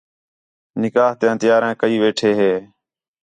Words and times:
نِکاح 0.81 1.11
تِیاں 1.19 1.35
تیاریاں 1.41 1.75
کَئی 1.81 1.95
ویٹھے 2.01 2.31
ہے 2.39 2.53